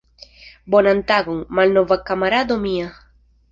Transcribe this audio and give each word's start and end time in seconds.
Bonan 0.75 1.01
tagon, 1.11 1.43
malnova 1.59 1.99
kamarado 2.09 2.61
mia! 2.67 2.91